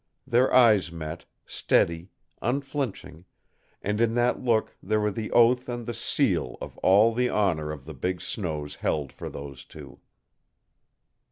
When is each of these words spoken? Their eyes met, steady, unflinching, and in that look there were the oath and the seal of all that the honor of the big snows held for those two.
Their 0.25 0.51
eyes 0.51 0.91
met, 0.91 1.25
steady, 1.45 2.09
unflinching, 2.41 3.25
and 3.83 4.01
in 4.01 4.15
that 4.15 4.39
look 4.41 4.75
there 4.81 4.99
were 4.99 5.11
the 5.11 5.29
oath 5.29 5.69
and 5.69 5.85
the 5.85 5.93
seal 5.93 6.57
of 6.59 6.75
all 6.79 7.13
that 7.13 7.21
the 7.21 7.29
honor 7.29 7.69
of 7.71 7.85
the 7.85 7.93
big 7.93 8.19
snows 8.19 8.77
held 8.77 9.13
for 9.13 9.29
those 9.29 9.63
two. 9.63 9.99